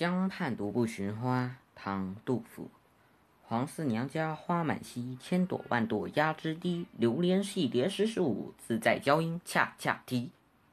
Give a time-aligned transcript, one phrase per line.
[0.00, 2.70] 江畔独步寻花唐杜甫。
[3.42, 10.30] 黄四娘家花满蹊千朵万朵压枝低留连戏蝶时时舞自在娇莺恰恰啼